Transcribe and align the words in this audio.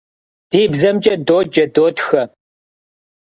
Di 0.49 0.61
bzemç'e 0.71 1.15
doce, 1.27 1.65
dotxe. 1.75 2.21